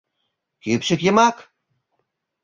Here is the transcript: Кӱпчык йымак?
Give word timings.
Кӱпчык 0.63 1.01
йымак? 1.05 1.37